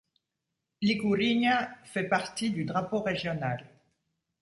L'ikurriña 0.81 1.69
fait 1.83 2.05
partie 2.05 2.49
du 2.49 2.65
drapeau 2.65 3.03
régional. 3.03 3.67